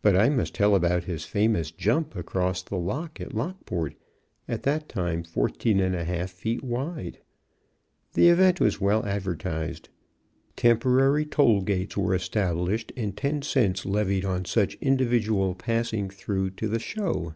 [0.00, 3.94] But I must tell about his famous jump across the Lock at Lockport,
[4.48, 7.18] at that time 14 1/2 feet wide.
[8.14, 9.90] The event was well advertised.
[10.56, 16.66] Temporary toll gates were established, and ten cents levied on such individual passing through to
[16.66, 17.34] the "show."